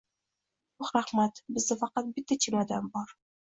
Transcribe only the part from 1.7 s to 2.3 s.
faqat